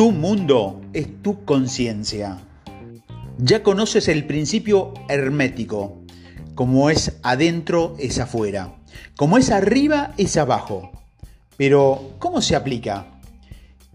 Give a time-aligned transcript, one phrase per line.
[0.00, 2.38] Tu mundo es tu conciencia.
[3.36, 5.98] Ya conoces el principio hermético.
[6.54, 8.76] Como es adentro, es afuera.
[9.14, 10.90] Como es arriba, es abajo.
[11.58, 13.20] Pero, ¿cómo se aplica?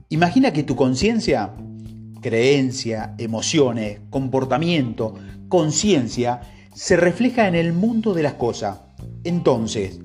[0.09, 1.55] Imagina que tu conciencia,
[2.21, 5.15] creencia, emociones, comportamiento,
[5.49, 6.41] conciencia,
[6.75, 8.77] se refleja en el mundo de las cosas.
[9.23, 9.99] Entonces,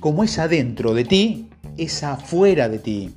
[0.00, 3.14] como es adentro de ti, es afuera de ti.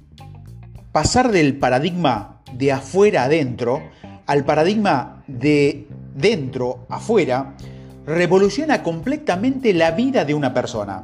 [0.98, 3.84] Pasar del paradigma de afuera adentro
[4.26, 7.56] al paradigma de dentro afuera
[8.08, 11.04] revoluciona completamente la vida de una persona.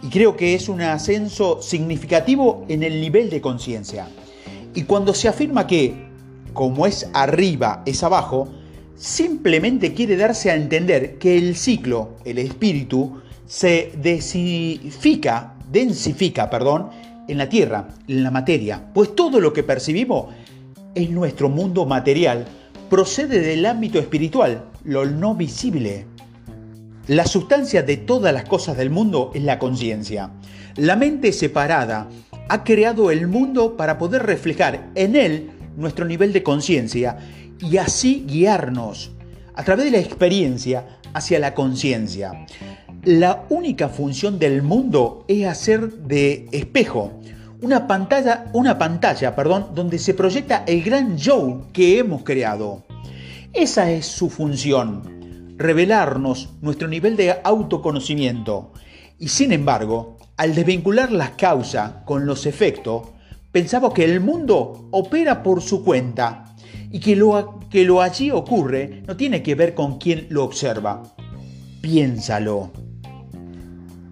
[0.00, 4.06] Y creo que es un ascenso significativo en el nivel de conciencia.
[4.76, 6.06] Y cuando se afirma que,
[6.52, 8.46] como es arriba, es abajo,
[8.94, 16.90] simplemente quiere darse a entender que el ciclo, el espíritu, se densifica, densifica, perdón,
[17.28, 20.26] en la tierra, en la materia, pues todo lo que percibimos
[20.94, 22.46] en nuestro mundo material
[22.88, 26.06] procede del ámbito espiritual, lo no visible.
[27.08, 30.30] La sustancia de todas las cosas del mundo es la conciencia.
[30.76, 32.08] La mente separada
[32.48, 37.18] ha creado el mundo para poder reflejar en él nuestro nivel de conciencia
[37.60, 39.12] y así guiarnos
[39.54, 42.46] a través de la experiencia hacia la conciencia.
[43.06, 47.20] La única función del mundo es hacer de espejo,
[47.62, 52.84] una pantalla, una pantalla, perdón, donde se proyecta el gran show que hemos creado.
[53.52, 58.72] Esa es su función, revelarnos nuestro nivel de autoconocimiento.
[59.20, 63.10] Y sin embargo, al desvincular la causa con los efectos,
[63.52, 66.56] pensamos que el mundo opera por su cuenta
[66.90, 71.04] y que lo que lo allí ocurre no tiene que ver con quien lo observa.
[71.80, 72.85] Piénsalo.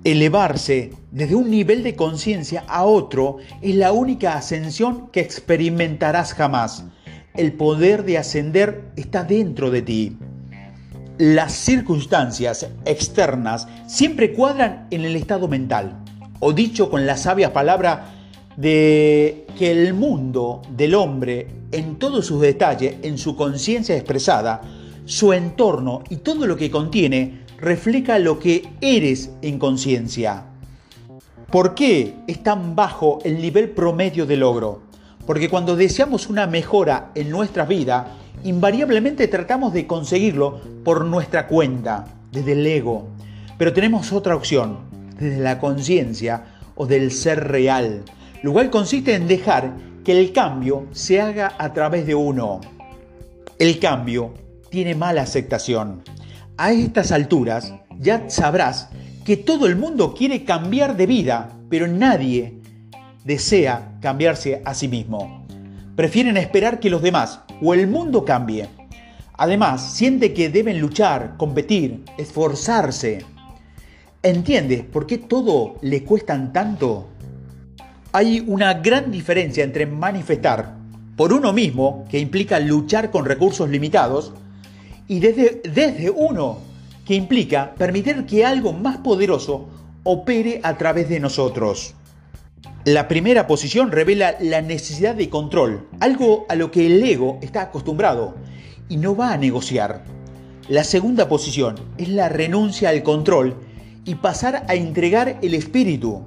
[0.05, 6.85] Elevarse desde un nivel de conciencia a otro es la única ascensión que experimentarás jamás.
[7.33, 10.19] El poder de ascender está dentro de ti.
[11.17, 16.05] Las circunstancias externas siempre cuadran en el estado mental.
[16.39, 18.13] O dicho con la sabia palabra
[18.59, 24.61] de que el mundo del hombre, en todos sus detalles, en su conciencia expresada,
[25.07, 30.47] su entorno y todo lo que contiene, refleja lo que eres en conciencia.
[31.51, 34.83] ¿Por qué es tan bajo el nivel promedio de logro?
[35.27, 42.07] Porque cuando deseamos una mejora en nuestra vida, invariablemente tratamos de conseguirlo por nuestra cuenta,
[42.33, 43.09] desde el ego.
[43.57, 44.79] Pero tenemos otra opción,
[45.19, 46.45] desde la conciencia
[46.75, 48.03] o del ser real,
[48.43, 52.61] lo cual consiste en dejar que el cambio se haga a través de uno.
[53.59, 54.35] El cambio
[54.71, 56.03] tiene mala aceptación.
[56.57, 58.89] A estas alturas ya sabrás
[59.25, 62.61] que todo el mundo quiere cambiar de vida, pero nadie
[63.25, 65.45] desea cambiarse a sí mismo.
[65.97, 68.69] Prefieren esperar que los demás o el mundo cambie.
[69.37, 73.25] Además, siente que deben luchar, competir, esforzarse.
[74.23, 77.09] ¿Entiendes por qué todo le cuestan tanto?
[78.13, 80.77] Hay una gran diferencia entre manifestar
[81.17, 84.33] por uno mismo, que implica luchar con recursos limitados,
[85.09, 86.59] y desde, desde uno,
[87.05, 89.69] que implica permitir que algo más poderoso
[90.05, 91.95] opere a través de nosotros.
[92.85, 97.63] La primera posición revela la necesidad de control, algo a lo que el ego está
[97.63, 98.35] acostumbrado
[98.89, 100.05] y no va a negociar.
[100.69, 103.57] La segunda posición es la renuncia al control
[104.05, 106.23] y pasar a entregar el espíritu,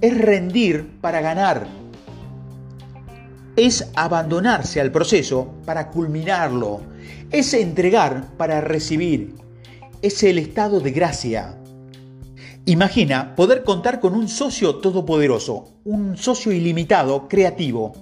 [0.00, 1.66] es rendir para ganar.
[3.56, 6.82] Es abandonarse al proceso para culminarlo.
[7.30, 9.34] Es entregar para recibir.
[10.02, 11.56] Es el estado de gracia.
[12.66, 17.94] Imagina poder contar con un socio todopoderoso, un socio ilimitado, creativo.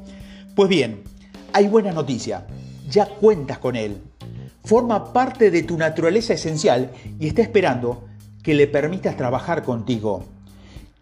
[0.57, 1.05] Pues bien,
[1.53, 2.49] hay buena noticia.
[2.91, 3.99] Ya cuentas con él.
[4.65, 8.09] Forma parte de tu naturaleza esencial y está esperando
[8.43, 10.25] que le permitas trabajar contigo.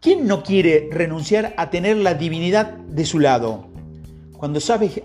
[0.01, 3.72] ¿Quién no quiere renunciar a tener la divinidad de su lado?
[4.43, 5.01] Cuando sabes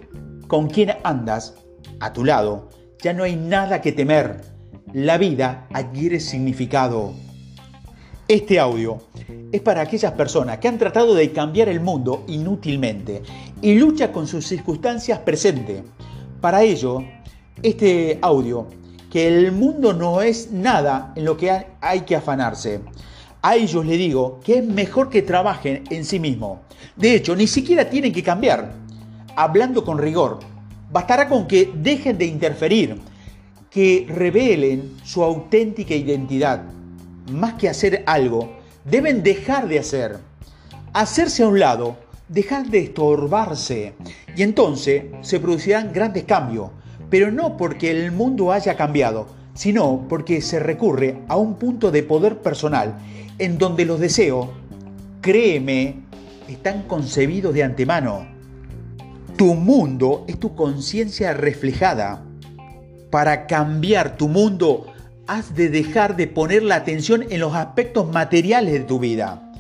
[0.48, 1.54] con quién andas,
[2.00, 2.70] a tu lado,
[3.04, 4.42] ya no hay nada que temer.
[4.94, 7.14] La vida adquiere significado.
[8.28, 8.98] Este audio
[9.52, 13.22] es para aquellas personas que han tratado de cambiar el mundo inútilmente
[13.62, 15.84] y lucha con sus circunstancias presentes.
[16.42, 17.04] Para ello,
[17.62, 18.66] este audio,
[19.12, 22.82] que el mundo no es nada en lo que hay que afanarse
[23.48, 26.60] a ellos les digo que es mejor que trabajen en sí mismos.
[26.98, 28.87] De hecho, ni siquiera tienen que cambiar.
[29.40, 30.40] Hablando con rigor,
[30.92, 33.00] bastará con que dejen de interferir,
[33.70, 36.64] que revelen su auténtica identidad.
[37.32, 40.18] Más que hacer algo, deben dejar de hacer.
[40.92, 41.98] Hacerse a un lado
[42.28, 43.94] dejar de estorbarse
[44.36, 46.72] y entonces se producirán grandes cambios,
[47.12, 52.02] pero no porque el mundo haya cambiado, sino porque se recurre a un punto de
[52.02, 52.98] poder personal
[53.38, 54.48] en donde los deseos,
[55.22, 55.98] créeme,
[56.48, 58.37] están concebidos de antemano.
[59.38, 62.26] Tu mundo es tu conciencia reflejada.
[63.12, 64.88] Para cambiar tu mundo,
[65.28, 69.52] has de dejar de poner la atención en los aspectos materiales de tu vida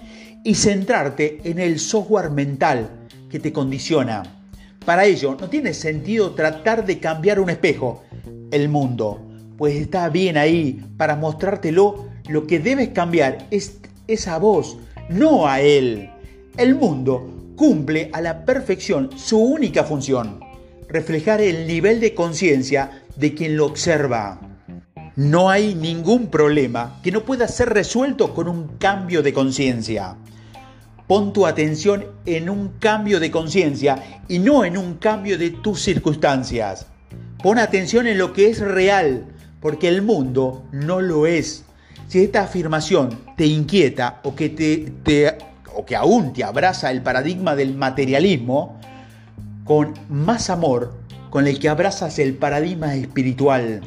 [0.43, 2.89] y centrarte en el software mental
[3.29, 4.23] que te condiciona.
[4.83, 8.01] Para ello, no tiene sentido tratar de cambiar un espejo,
[8.49, 9.21] el mundo,
[9.59, 12.07] pues está bien ahí para mostrártelo.
[12.27, 13.77] Lo que debes cambiar es,
[14.07, 16.09] esa a vos, no a él.
[16.57, 20.39] El mundo cumple a la perfección su única función,
[20.87, 24.39] reflejar el nivel de conciencia de quien lo observa.
[25.17, 30.15] No hay ningún problema que no pueda ser resuelto con un cambio de conciencia.
[31.07, 35.81] Pon tu atención en un cambio de conciencia y no en un cambio de tus
[35.81, 36.85] circunstancias.
[37.41, 39.25] Pon atención en lo que es real,
[39.61, 41.63] porque el mundo no lo es.
[42.07, 45.46] Si esta afirmación te inquieta o que, te, o
[45.87, 48.79] que aún te abraza el paradigma del materialismo,
[49.63, 50.93] con más amor
[51.31, 53.81] con el que abrazas el paradigma espiritual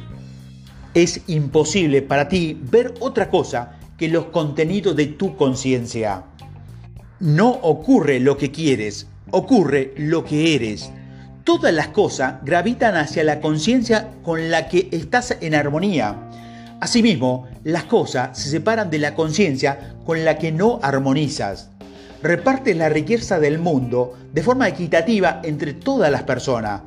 [0.93, 6.23] es imposible para ti ver otra cosa que los contenidos de tu conciencia.
[7.19, 10.91] No ocurre lo que quieres, ocurre lo que eres.
[11.43, 16.29] Todas las cosas gravitan hacia la conciencia con la que estás en armonía.
[16.81, 21.69] Asimismo, las cosas se separan de la conciencia con la que no armonizas.
[22.23, 26.81] Repartes la riqueza del mundo de forma equitativa entre todas las personas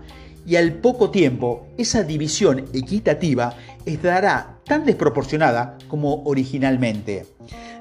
[0.46, 7.26] y al poco tiempo esa división equitativa estará tan desproporcionada como originalmente.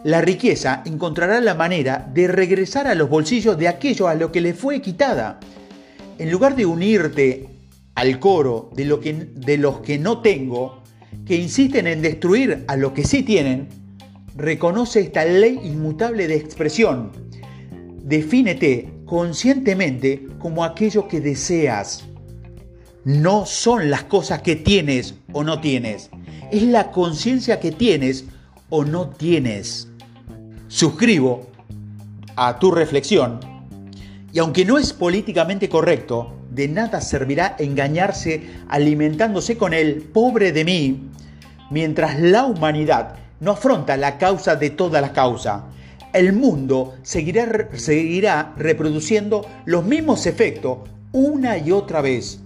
[0.04, 4.42] La riqueza encontrará la manera de regresar a los bolsillos de aquello a lo que
[4.42, 5.40] le fue quitada.
[6.18, 7.50] En lugar de unirte
[7.96, 8.86] al coro de
[9.58, 10.82] los que no tengo,
[11.26, 13.70] que insisten en destruir a lo que sí tienen,
[14.36, 17.12] reconoce esta ley inmutable de expresión.
[18.04, 22.04] Defínete conscientemente como aquello que deseas
[23.06, 26.10] no son las cosas que tienes o no tienes,
[26.52, 28.26] es la conciencia que tienes
[28.70, 29.88] o no tienes.
[30.68, 31.48] Suscribo
[32.36, 33.40] a tu reflexión
[34.34, 40.66] y aunque no es políticamente correcto, de nada servirá engañarse alimentándose con el pobre de
[40.66, 41.10] mí,
[41.70, 45.66] mientras la humanidad no afronta la causa de toda la causa.
[46.14, 50.78] El mundo seguirá, seguirá reproduciendo los mismos efectos
[51.12, 52.40] una y otra vez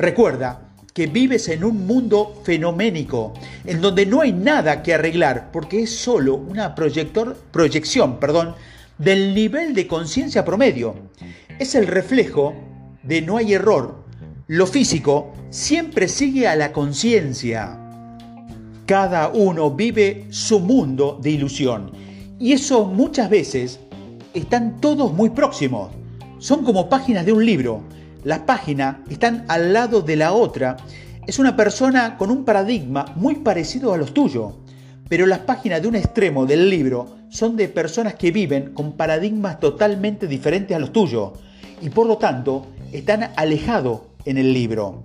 [0.00, 0.62] Recuerda
[0.94, 3.34] que vives en un mundo fenoménico,
[3.66, 8.54] en donde no hay nada que arreglar, porque es solo una proyección perdón,
[8.96, 10.94] del nivel de conciencia promedio.
[11.58, 12.54] Es el reflejo
[13.02, 14.04] de no hay error.
[14.46, 17.78] Lo físico siempre sigue a la conciencia.
[18.86, 21.92] Cada uno vive su mundo de ilusión.
[22.40, 23.78] Y eso muchas veces
[24.34, 25.92] están todos muy próximos.
[26.38, 27.84] Son como páginas de un libro
[28.24, 30.76] las páginas están al lado de la otra.
[31.26, 34.54] Es una persona con un paradigma muy parecido a los tuyos,
[35.08, 39.58] pero las páginas de un extremo del libro son de personas que viven con paradigmas
[39.58, 41.32] totalmente diferentes a los tuyos
[41.80, 45.02] y por lo tanto están alejados en el libro.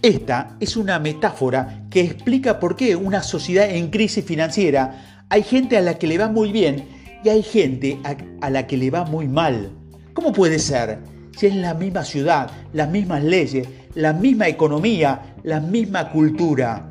[0.00, 5.76] Esta es una metáfora que explica por qué una sociedad en crisis financiera hay gente
[5.76, 6.86] a la que le va muy bien
[7.24, 7.98] y hay gente
[8.40, 9.70] a, la que le va muy mal.
[10.14, 10.98] ¿Cómo puede ser?
[11.38, 16.90] si es la misma ciudad, las mismas leyes, la misma economía, la misma cultura.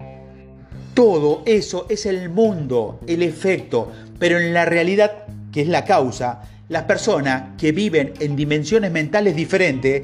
[0.93, 6.43] Todo eso es el mundo, el efecto, pero en la realidad, que es la causa,
[6.69, 10.03] las personas que viven en dimensiones mentales diferentes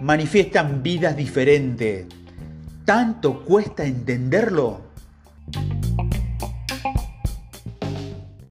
[0.00, 2.06] manifiestan vidas diferentes.
[2.84, 4.80] ¿Tanto cuesta entenderlo?